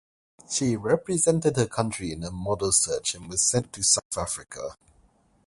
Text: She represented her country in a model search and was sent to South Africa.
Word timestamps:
She 0.49 0.75
represented 0.75 1.55
her 1.57 1.67
country 1.67 2.11
in 2.11 2.23
a 2.23 2.31
model 2.31 2.71
search 2.71 3.13
and 3.13 3.29
was 3.29 3.43
sent 3.43 3.71
to 3.73 3.83
South 3.83 4.17
Africa. 4.17 4.75